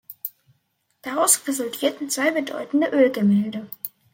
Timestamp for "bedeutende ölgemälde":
2.31-3.67